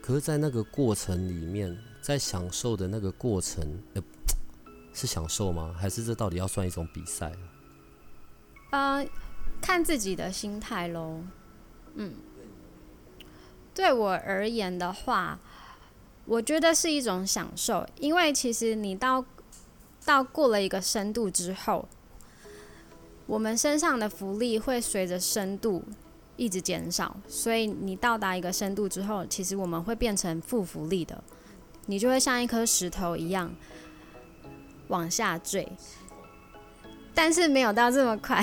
[0.00, 3.62] 可是，在那个过程里面，在享受的那个过程，
[3.92, 4.02] 呃，
[4.94, 5.74] 是享受吗？
[5.78, 7.30] 还是这到底要算一种比赛
[8.70, 8.96] 啊？
[8.96, 9.06] 呃，
[9.60, 11.20] 看自己的心态喽。
[11.94, 12.14] 嗯，
[13.74, 15.38] 对我而言的话，
[16.24, 19.24] 我觉得是一种享受，因为其实你到
[20.04, 21.88] 到过了一个深度之后。
[23.28, 25.82] 我们身上的浮力会随着深度
[26.36, 31.24] 一直减少，所以你到达一个深度之后，其实我们会变成负浮力的，
[31.86, 33.52] 你就会像一颗石头一样
[34.86, 35.72] 往下坠，
[37.12, 38.40] 但是没有到这么快。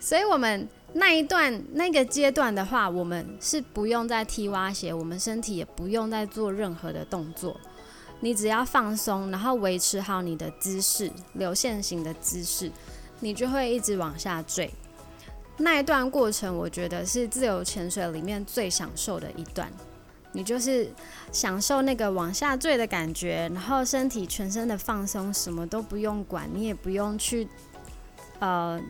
[0.00, 7.60] 所以我们那一段那个阶段的话，我们是不用再踢蛙鞋，我们身体也不用再做任何的动作，
[8.18, 12.72] 你只要放松，然后维持好你的姿势，流线型的姿势。
[13.22, 14.72] 你就会一直往下坠，
[15.58, 19.70] 那一段过程，我觉得是自由潜水里面最享受的一段。
[20.32, 20.88] 你就是
[21.30, 27.46] 享受那个往下坠的感觉，然后身体全身的放松，什么都不用管，你也不用去
[28.38, 28.80] 呃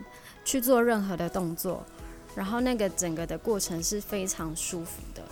[0.43, 1.83] 去做任何的动作，
[2.35, 5.23] 然后那个整个的过程是非常舒服的。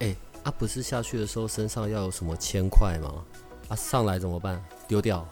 [0.00, 3.24] 哎，啊，不是下去的时候身上要有什么铅块吗？
[3.68, 4.62] 啊，上来怎么办？
[4.86, 5.26] 丢掉？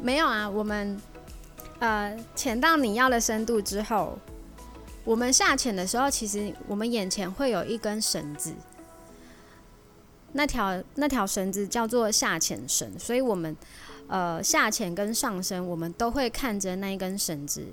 [0.00, 1.00] 没有啊，我们。
[1.80, 4.18] 呃，潜到你要的深度之后，
[5.02, 8.52] 我们下潜的时候，其实我们眼前会有一根绳子，
[10.32, 13.56] 那条那条绳子叫做下潜绳，所以我们
[14.08, 17.64] 呃下潜跟上升，我们都会看着那一根绳子，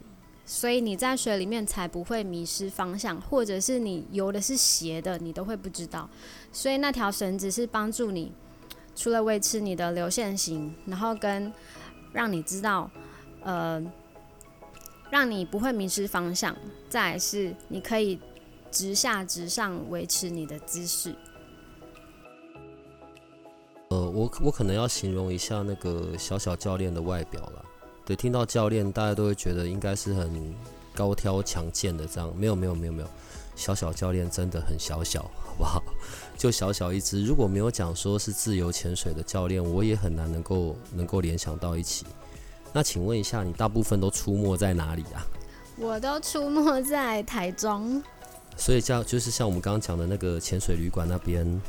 [0.48, 6.10] 所以你在水里面才不会迷失方向，或者是你游的是斜的，你都会不知道，
[6.52, 8.32] 所以那条绳子是帮助你
[8.96, 11.54] 除了维持你的流线型，然后跟
[12.12, 12.90] 让你知道。
[13.44, 13.82] 呃，
[15.10, 16.54] 让你不会迷失方向。
[16.90, 18.20] 再是，你可以
[18.70, 21.16] 直下直上维持你的姿势。
[23.90, 27.66] 呃，我我可能要形容一下那个小小教练的外表了。
[28.08, 30.56] 对，听到教练，大家都会觉得应该是很
[30.96, 32.34] 高挑强健的这样。
[32.38, 33.08] 没有没有没有没有，
[33.54, 35.84] 小小教练真的很小小，好不好？
[36.38, 37.26] 就小小一只。
[37.26, 42.06] 如果没有讲说是自由潜水的教练，我也很难能够能够联想到一起。
[42.72, 45.28] 那请问一下，你大部分都出没在哪里啊？
[45.76, 48.02] 我都出没在台中，
[48.56, 51.62] 所以叫就是像我们刚刚讲的那个潜水旅馆那边。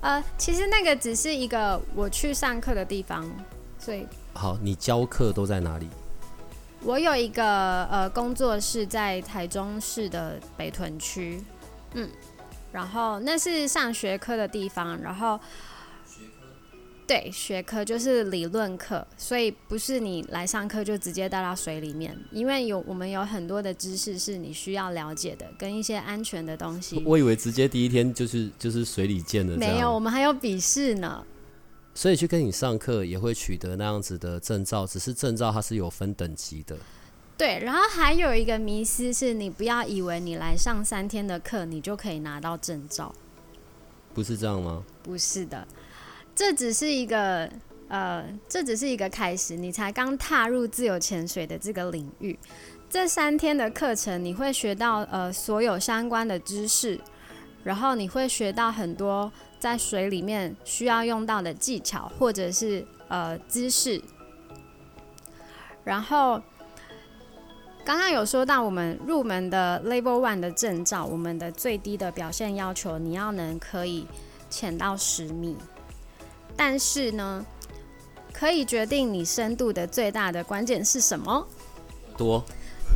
[0.00, 3.30] 呃，其实那个只是一个我去上课的地方，
[3.78, 5.88] 所以好，你教课都在哪里？
[6.82, 11.42] 我有一个呃工作室在台中市的北屯区，
[11.94, 12.10] 嗯，
[12.72, 15.40] 然后那是上学科的地方，然后。
[17.06, 27.02] 对，学科就是理论课，所以不是你来上课就直接带到水里面，因为有我们有很多的知识是你需要了解的，跟一些安全的东西。
[27.04, 31.22] 我以为直接第一天就是就是水里见的，没有，我们还有笔试呢。
[31.94, 36.76] 所以去跟你上课也会取得那样子的证照，只是证照它是有分等级的。
[37.36, 43.12] 对，然后还有一个迷思是你不要以为你来上三天的课，你就可以拿到证照，
[44.12, 44.84] 不是这样吗？
[45.02, 45.66] 不是的，
[46.34, 47.50] 这只是一个
[47.88, 52.38] 呃，这只是一个开始，你才刚踏入自由潜水的这个领域。
[52.88, 57.00] 这三天的课程，你会学到呃所有相关的知识，
[57.64, 59.32] 然后你会学到很多
[59.64, 63.98] 在水里面需要用到的技巧或者是呃姿势，
[65.82, 66.38] 然后。
[67.86, 74.06] 刚刚有说到我们入门的 Level One 的证照，我们的最低的表现要求，你要能可以
[74.48, 75.54] 潜到十米。
[76.56, 77.44] 但是呢，
[78.32, 81.46] 可以决定你深度的最大的关键是什么？
[82.16, 82.42] 多。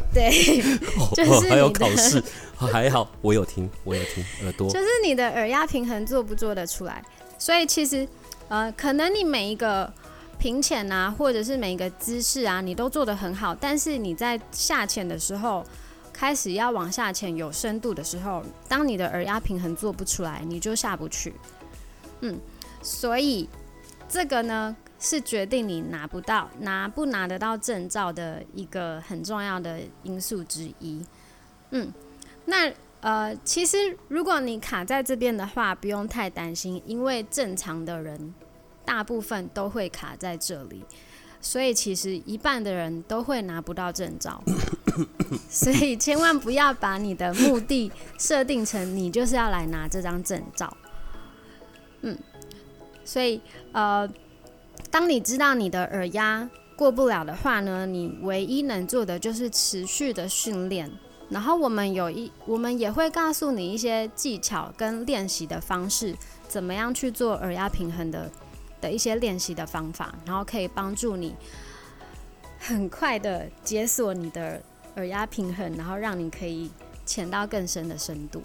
[0.14, 0.30] 对，
[1.14, 2.22] 就是还有考试，
[2.56, 4.68] 还好我有听，我有听耳朵。
[4.70, 7.02] 就是你的耳压平衡做不做得出来？
[7.38, 8.06] 所以其实，
[8.48, 9.92] 呃，可能你每一个。
[10.40, 15.66] 平潜啊，或者是每一个姿势啊，你都做得很好，但是你在下潜的时候，
[16.12, 21.34] 开始要往下潜有深度的时候，当你的耳压平衡做不出来，你就下不去。
[22.20, 22.38] 嗯，
[22.84, 23.48] 所以
[24.08, 31.04] 这个呢是决定你拿不到、拿不拿得到证照的一个很重要的因素之一。
[31.70, 31.92] 嗯，
[32.46, 38.34] 那呃，其实如果你卡在这边的话，不用太担心，因为正常的人。
[38.84, 40.82] 大部分都会卡在这里，
[41.42, 44.42] 所以其实一半的人都会拿不到证照，
[45.50, 50.74] 所以千万不要把你的目的设定成你就是要来拿这张证照。
[52.00, 52.18] 嗯，
[53.04, 53.38] 所以
[53.72, 54.08] 呃，
[54.90, 60.90] 当你知道你的耳压过不了的话呢，你唯一能做的就是持续的训练，
[61.28, 66.16] 然后我们有一我们也会告诉你一些技巧跟练习的方式，
[66.48, 68.30] 怎么样去做耳压平衡的。
[68.80, 71.34] 的一些练习的方法，然后可以帮助你
[72.60, 74.62] 很快的解锁你的
[74.94, 76.70] 耳压平衡，然后让你可以
[77.04, 78.40] 潜到更深的深度。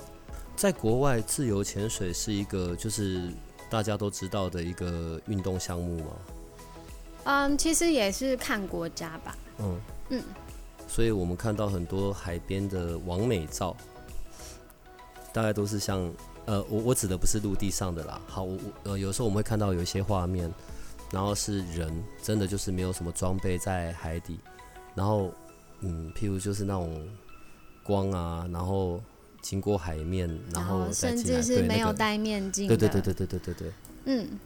[0.55, 3.29] 在国外，自由潜水是一个就是
[3.73, 6.11] 大家都知道的一个运动项目吗？
[7.23, 9.35] 嗯，其实也是看国家吧。
[9.57, 10.23] 嗯嗯，
[10.87, 13.75] 所以我们看到很多海边的完美照，
[15.33, 16.13] 大概都是像。
[16.45, 18.21] 呃，我我指的不是陆地上的啦。
[18.27, 20.53] 好，我我呃，有时候我们会看到有一些画面，
[21.09, 24.37] 然后是人真的就是没有什么装备在海底，
[24.93, 25.31] 然后
[25.79, 27.07] 嗯，譬如就是那种
[27.81, 29.01] 光啊，然后
[29.43, 32.67] 经过海面，然后甚至是没有戴面镜。
[32.67, 33.71] 对对对对对对对对。
[34.05, 34.39] 嗯，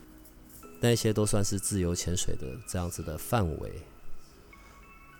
[0.81, 3.71] 那些都算是自由潜水的这样子的范围。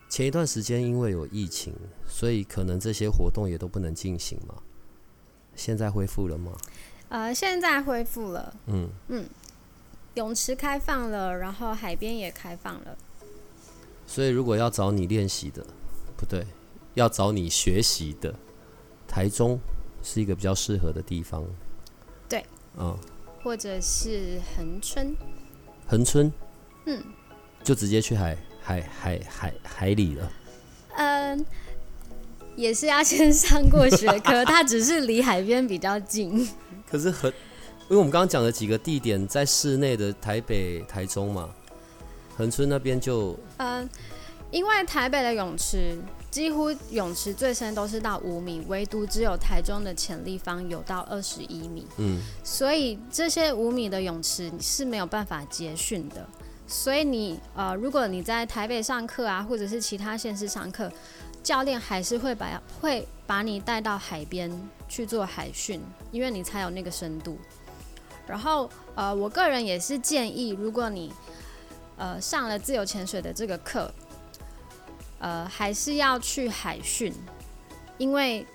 [0.10, 1.74] 前一段时间因为有疫情，
[2.10, 4.56] 所以可能这些活动也都不能进行嘛。
[5.56, 6.52] 现在恢复了吗？
[7.10, 8.54] 呃，现在恢复了。
[8.66, 9.26] 嗯嗯，
[10.16, 12.98] 泳池开放了，然后海边也开放了。
[14.08, 15.66] 所以，如果要找你练习的，
[16.16, 16.48] 不对，
[16.94, 18.34] 要找你学习的，
[19.08, 19.60] 台中
[20.04, 21.44] 是一个比较适合的地方。
[22.28, 22.44] 对。
[22.78, 22.98] 嗯。
[23.44, 25.16] 或者是恒春。
[25.88, 26.32] 恒春。
[26.86, 27.04] 嗯。
[27.64, 30.32] 就直接去海海海海海里了。
[30.98, 31.46] 嗯。
[32.56, 36.50] 也是要先上过学科， 它只是离海边比较近。
[36.90, 37.32] 可是很，
[37.82, 41.50] 因为我们刚刚讲的几个地点在室内的台北、台中嘛，
[42.36, 43.38] 恒春那边就……
[43.58, 43.88] 嗯，
[44.50, 46.00] 因为台北的泳池
[46.30, 51.86] 几乎泳池最深都是到五米，唯独只有台中的潜立方有到二十一米。
[51.98, 56.28] 嗯，所以这些五米的泳池是没有办法结训的。
[56.68, 60.92] 所以你呃，如果你在台北上课啊，或者是其他县市上课。
[61.44, 64.52] 教练还是会把会把你带到海边
[64.90, 67.38] 去做海训，因为你才有那个深度。
[68.28, 71.10] 然后，呃，我个人也是建议，如果你
[71.96, 73.90] 呃上了自由潜水的这个课，
[75.20, 77.14] 呃，还是要去海训，
[77.98, 78.46] 因为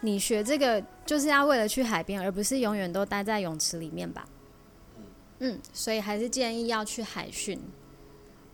[0.00, 4.26] 你学这个就是要为了去海边，而不是永远都待在泳池里面吧。
[5.38, 7.60] 嗯，所以还是建议要去海训。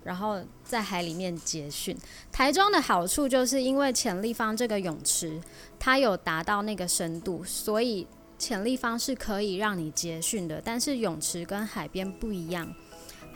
[0.04, 1.94] 然后在海里面结训。
[2.32, 5.38] 台中的好处就是因为潜立方这个泳池，
[5.78, 8.06] 它有达到那个深度，所以
[8.38, 10.62] 潜立方是可以让你结训的。
[10.64, 12.72] 但是泳池跟海边不一样，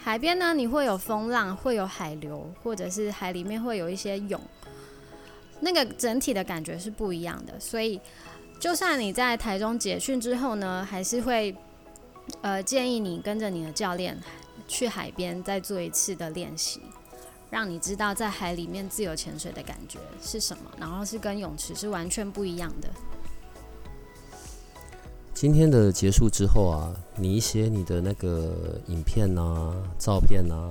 [0.03, 4.40] 海边呢你会有风浪，会有海流，或者是海里面会有一些涌，
[5.61, 7.59] 那个整体的感觉是不一样的。
[7.61, 8.00] 所以
[8.59, 11.55] 就算你在台中结训之后呢，还是会
[12.40, 14.18] 呃建议你跟着你的教练。
[14.68, 16.80] 去海边再做一次的练习，
[17.50, 22.88] 让你知道在海里面自由潜水的感觉是什么，然后是跟泳池是完全不一样的。
[25.35, 28.55] 今天的结束之后啊，你一些你的那个
[28.87, 30.70] 影片啊、照片啊，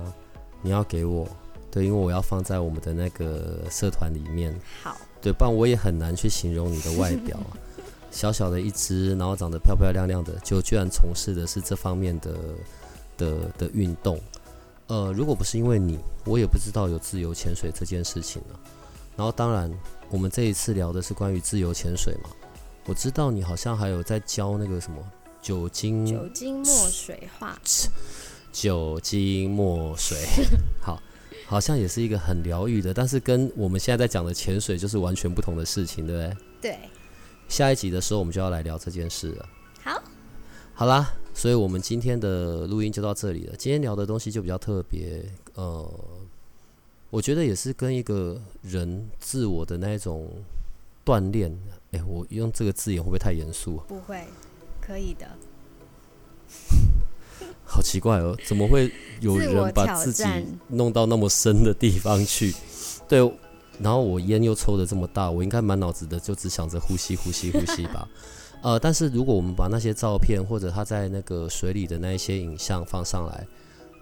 [0.62, 1.28] 你要给我，
[1.70, 4.54] 对，因为我要放在我们的那个社团里面。
[4.82, 7.52] 好，对，不然我也很难去形容你的外表啊。
[8.10, 12.34] 小小的一只，然后长得漂漂亮亮的，就居然从事的是这方面的
[13.16, 14.18] 的的运动。
[14.86, 18.60] 呃，如果不是因为你，我也不知道有自由潜水这件事情了。
[19.16, 19.70] 然后，当然，
[20.10, 22.30] 我们这一次聊的是关于自由潜水嘛。
[22.86, 24.98] 我知道你好像还有在教那个什么
[25.40, 27.56] 酒精酒精墨水画，
[28.52, 30.18] 酒精墨水，
[30.82, 31.00] 好，
[31.46, 36.36] 好像也是一个很疗愈的，但是跟我们现在在讲的潜水就是完全不同的事情，对不对？
[36.60, 36.78] 对。
[37.48, 39.48] 下一集的时候，我们就要来聊这件事了。
[39.82, 40.02] 好，
[40.74, 43.54] 好啦，所以我们今天的录音就到这里了。
[43.56, 45.22] 今天聊的东西就比较特别，
[45.54, 46.00] 呃，
[47.10, 50.30] 我觉得也是跟一个人自我的那一种
[51.04, 51.56] 锻炼。
[51.92, 53.80] 哎，我用这个字眼会不会太严肃？
[53.88, 54.24] 不会，
[54.80, 55.26] 可以的。
[57.64, 60.24] 好奇怪哦，怎么会有人把自己
[60.68, 62.54] 弄到那么深的地方去？
[63.08, 63.32] 对。
[63.80, 68.06] 然后我烟又抽的这么大，我应该满脑子的就只想着呼吸、呼吸、呼吸吧。
[68.62, 73.46] 呃，但是如果我们把那些照片或者他在那个水里的那一些影像放上来，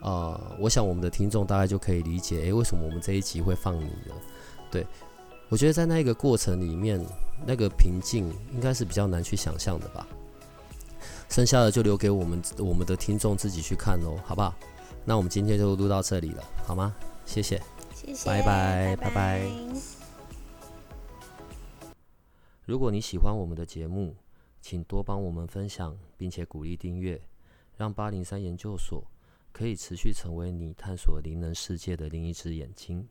[0.03, 4.17] 呃，我想我们的听众大概就可以理解，诶，为什么我们这一集会放你了？
[4.71, 4.85] 对，
[5.51, 7.05] 我觉得在那个过程里面，
[7.45, 10.07] 那个平静应该是比较难去想象的吧。
[11.29, 14.55] 剩下的就留给我们我们的听众自己去看喽，好不好？
[15.05, 16.95] 那我们今天就录到这里了，好吗？
[17.27, 17.61] 谢谢。
[18.25, 19.51] 拜拜拜拜！
[22.65, 24.15] 如果你喜欢我们的节目，
[24.61, 27.21] 请多帮我们分享，并且鼓励订阅，
[27.77, 29.05] 让八零三研究所
[29.53, 33.07] 可以持续成为你探索灵能世界的另一只眼睛。